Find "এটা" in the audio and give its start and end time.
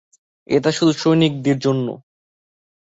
0.47-0.69